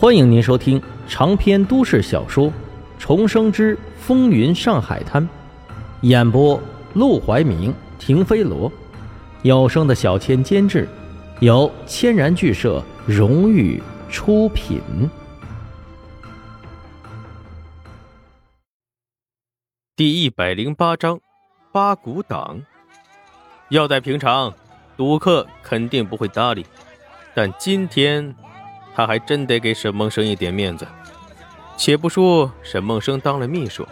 [0.00, 2.46] 欢迎您收听长篇都市小说
[2.98, 5.22] 《重生之风云上海滩》，
[6.00, 6.58] 演播：
[6.94, 8.72] 陆怀明、停飞罗，
[9.42, 10.88] 有声的小千监制，
[11.40, 13.78] 由千然剧社荣誉
[14.08, 14.80] 出品。
[19.94, 21.20] 第一百零八章，
[21.72, 22.58] 八股党。
[23.68, 24.54] 要在平常，
[24.96, 26.64] 赌客肯定不会搭理，
[27.34, 28.34] 但今天。
[28.94, 30.86] 他还真得给沈梦生一点面子。
[31.76, 33.86] 且不说沈梦生当了秘书，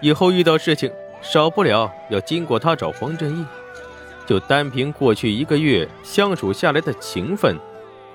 [0.00, 3.44] 以后遇到事情，少不了要经过他找黄振义。
[4.26, 7.58] 就单凭过去一个月相处下来的情分，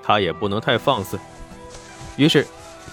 [0.01, 1.19] 他也不能太放肆。
[2.15, 2.45] 于是，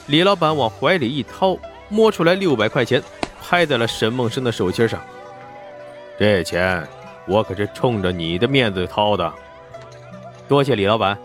[0.06, 1.56] 李老板往怀里一掏，
[1.89, 3.02] 摸出来六百块钱，
[3.41, 5.00] 拍在了沈梦生的手心上。
[6.19, 6.87] 这钱
[7.28, 9.33] 我可是冲着你的面子掏的，
[10.48, 11.16] 多谢李老板。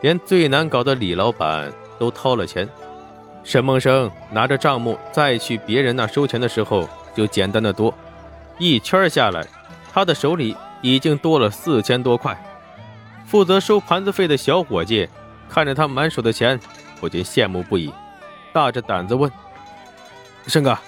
[0.00, 2.68] 连最难搞的李老板都掏了钱，
[3.42, 7.92] 沈梦生拿着账目再去别人那收钱的时候就简单的多，
[8.58, 9.44] 一圈下来，
[9.92, 12.40] 他的手里已经多了四千多块。
[13.26, 15.08] 负责收盘子费的小伙计
[15.48, 16.58] 看着他满手的钱，
[17.00, 17.92] 不禁羡慕不已，
[18.52, 19.30] 大着胆子问
[20.46, 20.78] ：“生哥，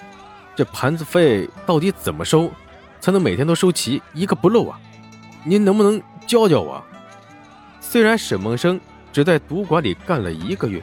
[0.55, 2.49] 这盘子费到底怎么收，
[3.01, 4.79] 才能每天都收齐一个不漏啊？
[5.43, 6.81] 您能不能教教我？”
[7.81, 8.79] 虽然沈梦生。
[9.11, 10.81] 只在赌馆里干了一个月，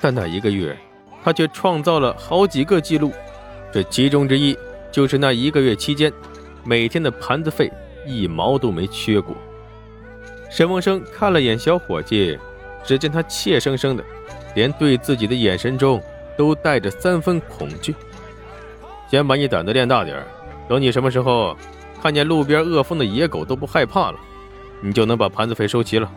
[0.00, 0.76] 但那一个月，
[1.22, 3.12] 他却创造了好几个记录。
[3.72, 4.56] 这其中之一，
[4.90, 6.12] 就是那一个月期间，
[6.64, 7.72] 每天的盘子费
[8.06, 9.34] 一毛都没缺过。
[10.50, 12.38] 沈梦生看了眼小伙计，
[12.84, 14.04] 只见他怯生生的，
[14.54, 16.02] 连对自己的眼神中
[16.36, 17.94] 都带着三分恐惧。
[19.08, 20.22] 先把你胆子练大点
[20.68, 21.56] 等你什么时候
[22.02, 24.18] 看见路边饿疯的野狗都不害怕了，
[24.80, 26.10] 你就能把盘子费收齐了。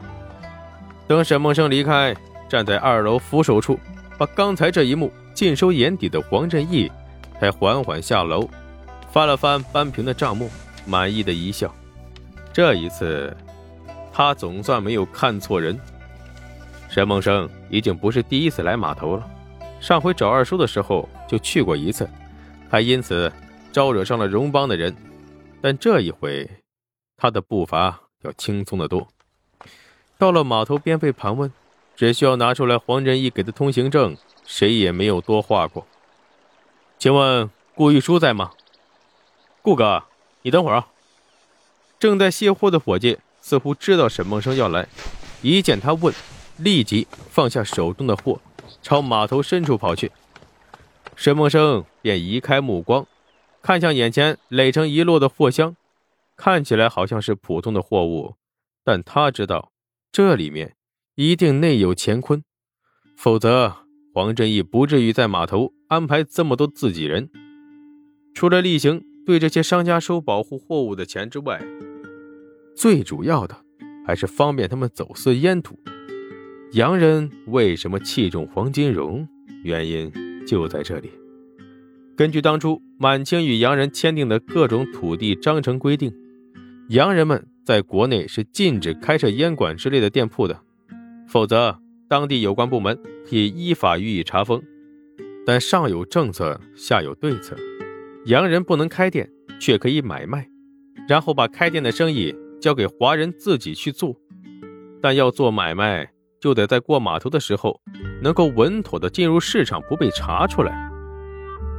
[1.07, 2.15] 等沈梦生离开，
[2.49, 3.79] 站在二楼扶手处，
[4.17, 6.91] 把刚才这一幕尽收眼底的黄振义，
[7.39, 8.49] 才缓缓下楼，
[9.11, 10.49] 翻了翻扳平的账目，
[10.85, 11.73] 满意的一笑。
[12.51, 13.35] 这一次，
[14.11, 15.79] 他总算没有看错人。
[16.89, 19.29] 沈梦生已经不是第一次来码头了，
[19.79, 22.09] 上回找二叔的时候就去过一次，
[22.69, 23.31] 还因此
[23.71, 24.95] 招惹上了荣帮的人。
[25.61, 26.49] 但这一回，
[27.17, 29.07] 他的步伐要轻松得多。
[30.17, 31.51] 到了码头边被盘问，
[31.95, 34.15] 只需要拿出来黄仁义给的通行证，
[34.45, 35.85] 谁也没有多话过。
[36.97, 38.51] 请问顾玉书在吗？
[39.61, 40.03] 顾哥，
[40.43, 40.87] 你等会儿啊！
[41.99, 44.87] 正在卸货的伙计似乎知道沈梦生要来，
[45.41, 46.13] 一见他问，
[46.57, 48.39] 立即放下手中的货，
[48.81, 50.11] 朝码头深处跑去。
[51.15, 53.05] 沈梦生便移开目光，
[53.61, 55.75] 看向眼前垒成一摞的货箱，
[56.37, 58.35] 看起来好像是普通的货物，
[58.83, 59.71] 但他知道。
[60.15, 60.77] 这里面
[61.15, 62.41] 一定内有乾坤，
[63.17, 63.75] 否则
[64.13, 67.29] 黄振义不至于在码头安排这么多自己人。
[68.33, 71.61] 除了例行对这些商家收保护货物的钱之外，
[72.77, 73.57] 最主要的
[74.07, 75.77] 还是方便他们走私烟土。
[76.71, 79.27] 洋人为什么器重黄金荣？
[79.63, 80.09] 原因
[80.47, 81.11] 就在这里。
[82.15, 86.13] 根据当初满清与洋人签订的各种土地章程规定，
[86.87, 87.45] 洋人们。
[87.65, 90.61] 在国内是禁止开设烟馆之类的店铺的，
[91.27, 92.95] 否则当地有关部门
[93.27, 94.61] 可以依法予以查封。
[95.47, 97.55] 但上有政策，下有对策，
[98.25, 99.27] 洋人不能开店，
[99.59, 100.47] 却可以买卖，
[101.07, 104.15] 然后把开店的生意交给华人自己去做。
[105.01, 106.07] 但要做买卖，
[106.39, 107.81] 就得在过码头的时候
[108.21, 110.91] 能够稳妥的进入市场，不被查出来。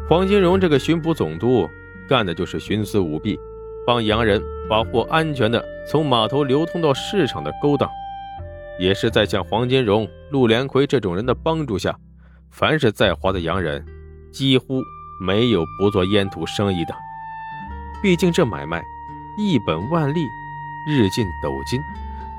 [0.08, 1.68] 黄金荣这个巡捕总督
[2.08, 3.38] 干的就是徇私舞弊。
[3.86, 7.88] 帮洋人把货安全的从码头流通到市场的勾当，
[8.80, 11.96] 也是在像黄金荣、陆连魁这种人的帮助下，
[12.50, 13.86] 凡是在华的洋人，
[14.32, 14.82] 几乎
[15.20, 16.94] 没有不做烟土生意的。
[18.02, 18.82] 毕竟这买卖
[19.38, 20.20] 一本万利，
[20.88, 21.80] 日进斗金，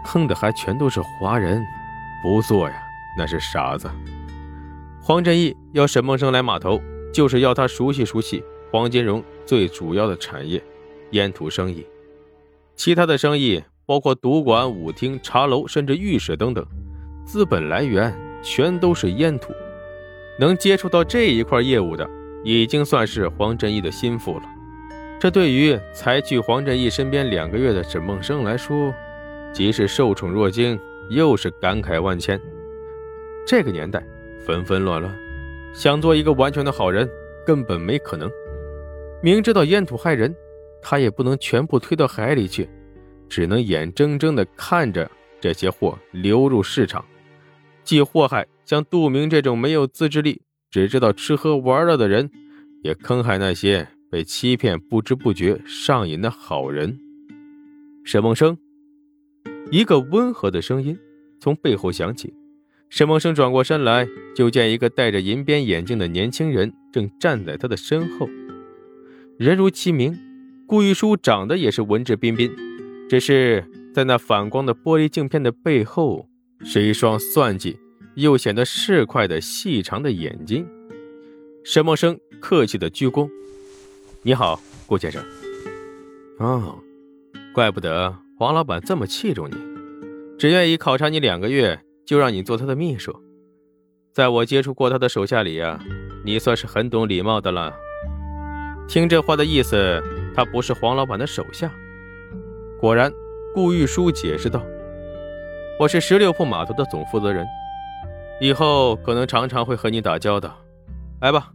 [0.03, 1.65] 坑的还全都是华人，
[2.21, 2.75] 不做呀，
[3.17, 3.89] 那是傻子。
[5.01, 6.81] 黄振义要沈梦生来码头，
[7.13, 10.61] 就是要他熟悉熟悉黄金荣最主要的产业。
[11.11, 11.85] 烟土生意，
[12.75, 16.65] 其他的生意包括赌馆、舞厅、茶楼，甚至浴室等等，
[17.25, 18.13] 资本来源
[18.43, 19.53] 全都是烟土。
[20.39, 22.07] 能接触到这一块业务的，
[22.43, 24.43] 已经算是黄振义的心腹了。
[25.19, 28.93] 这对于才去黄振义身边两个月的沈梦生来说，
[29.51, 32.39] 既是受宠若惊，又是感慨万千。
[33.47, 34.05] 这个年代
[34.45, 35.17] 纷纷乱乱，
[35.73, 37.09] 想做一个完全的好人，
[37.45, 38.29] 根本没可能。
[39.23, 40.35] 明知道烟土害人。
[40.89, 42.69] 他也不能全部推到海里去，
[43.27, 45.11] 只能眼睁睁地看着
[45.41, 47.03] 这些货流入市场，
[47.83, 52.31] 既祸害像杜明这种没有自制力、只知道吃喝玩乐的人，
[52.83, 56.97] 也坑害那些被欺骗、不知不觉上瘾的好人。
[58.05, 58.57] 沈梦生，
[59.69, 60.97] 一个温和的声音
[61.41, 62.33] 从背后响起。
[62.89, 68.29] 沈梦生转过身来，就见一个戴着银边眼镜的年轻人正站在他的身后。
[69.37, 70.17] 人如其名，
[70.67, 72.53] 顾玉书长得也是文质彬彬，
[73.09, 76.27] 只是在那反光的玻璃镜片的背后，
[76.65, 77.79] 是一双算计
[78.15, 80.67] 又显得市侩的细长的眼睛。
[81.63, 83.29] 沈默生客气的鞠躬
[84.23, 85.23] ：“你好，顾先生。”
[86.39, 86.77] 哦。
[87.53, 89.55] 怪不得黄老板这么器重你，
[90.37, 93.15] 只愿意考察你两个月，就让你做他的秘书。
[94.13, 95.79] 在我接触过他的手下里呀，
[96.25, 97.73] 你算是很懂礼貌的了。
[98.87, 100.01] 听这话的意思，
[100.37, 101.71] 他不是黄老板的手下。
[102.79, 103.11] 果然，
[103.55, 104.61] 顾玉书解释道
[105.81, 107.43] ：“我是十六铺码头的总负责人，
[108.39, 110.55] 以后可能常常会和你打交道。
[111.21, 111.49] 来吧，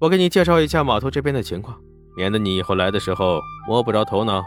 [0.00, 1.78] 我给你介绍一下码头这边的情况，
[2.16, 4.42] 免得你以后来的时候摸不着头脑。”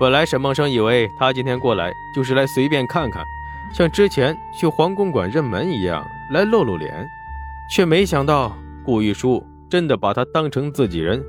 [0.00, 3.22] 本来沈梦生以为他今天过来就是来随便看看，
[3.74, 6.02] 像之前去黄公馆认门一样
[6.32, 7.06] 来露露脸，
[7.70, 11.22] 却没想到顾玉书真的把他当成自己人，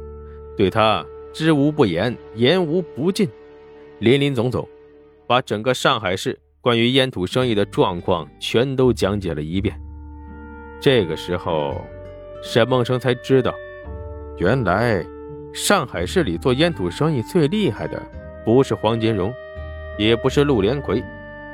[0.60, 3.30] 对他知无不言，言无不尽，
[4.00, 4.68] 林林总总，
[5.26, 9.74] 把整个上海市关于烟土生意的状况全都讲解了一遍。
[10.82, 11.82] 这个时候，
[12.44, 13.56] 沈梦生才知道，
[14.38, 15.02] 原来
[15.54, 17.98] 上海市里做烟土生意最厉害的。
[18.44, 19.34] 不是黄金荣，
[19.98, 21.02] 也不是陆连魁，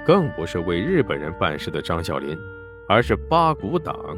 [0.04, 2.36] 更不是为日本人办事的张小林，
[2.90, 4.18] 而是八股党。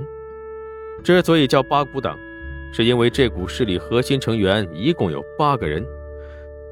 [1.03, 2.17] 之所以叫八股党，
[2.73, 5.85] 是因为这股势力核心成员一共有八个人。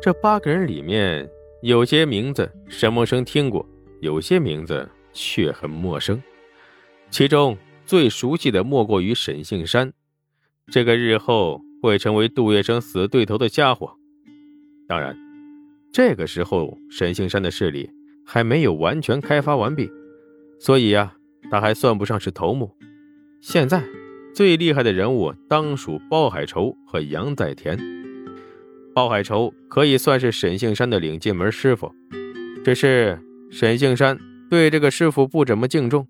[0.02, 1.30] 这八个人里面，
[1.62, 3.68] 有些名字沈梦生听过，
[4.02, 6.22] 有些名字却很陌生。
[7.10, 9.92] 其中最熟悉的莫过于沈杏山，
[10.72, 13.96] 这个日后会成为杜月笙死对头的家伙。
[14.88, 15.16] 当然。
[15.94, 17.90] 这个时候，沈杏山的势力
[18.26, 19.90] 还没有完全开发完毕，
[20.60, 21.16] 所以呀，
[21.50, 22.70] 他还算不上是头目。
[23.40, 23.82] 现在
[24.36, 27.80] 最厉害的人物当属包海仇和杨再田。
[28.94, 31.90] 包海仇可以算是沈杏山的领进门师傅，
[32.62, 33.18] 只是
[33.50, 36.06] 沈杏山对这个师傅不怎么敬重。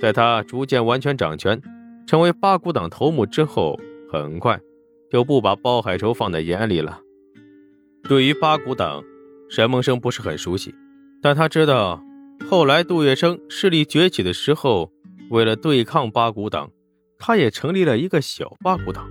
[0.00, 1.62] 在他逐渐完全掌权，
[2.04, 3.78] 成为八股党头目之后，
[4.10, 4.60] 很快
[5.08, 6.98] 就不把包海仇放在眼里了。
[8.08, 9.04] 对于八股党，
[9.48, 10.74] 沈梦生不是很熟悉，
[11.22, 12.02] 但他知道，
[12.50, 14.90] 后来杜月笙势力崛起的时候，
[15.30, 16.70] 为了对抗八股党，
[17.18, 19.08] 他也成立了一个小八股党。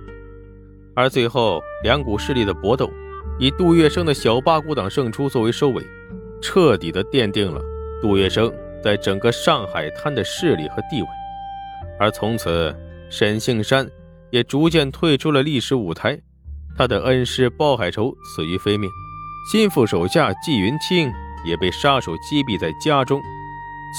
[0.94, 2.90] 而最后两股势力的搏斗，
[3.38, 5.84] 以杜月笙的小八股党胜出作为收尾，
[6.40, 7.60] 彻底的奠定了
[8.00, 11.08] 杜月笙在整个上海滩的势力和地位。
[11.98, 12.74] 而从此，
[13.10, 13.88] 沈杏山
[14.30, 16.18] 也逐渐退出了历史舞台。
[16.76, 18.90] 他的恩师包海仇死于非命，
[19.50, 21.10] 心腹手下纪云清
[21.46, 23.20] 也被杀手击毙在家中，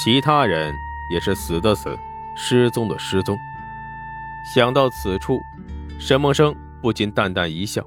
[0.03, 0.73] 其他人
[1.11, 1.97] 也是死的死，
[2.35, 3.35] 失踪的失踪。
[4.55, 5.39] 想到此处，
[5.99, 7.85] 沈梦生不禁淡淡一笑。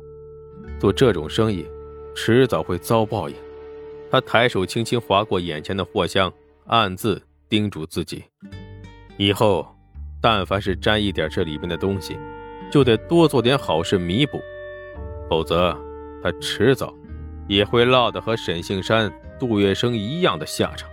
[0.79, 1.67] 做这种生意，
[2.15, 3.35] 迟早会遭报应。
[4.11, 6.33] 他抬手轻轻划过眼前的货箱，
[6.67, 8.25] 暗自叮嘱自己：
[9.17, 9.67] 以后，
[10.21, 12.19] 但凡是沾一点这里面的东西，
[12.71, 14.39] 就得多做点好事弥补。
[15.31, 15.75] 否则，
[16.23, 16.93] 他迟早
[17.49, 20.91] 也会落得和沈杏山、杜月笙一样的下场。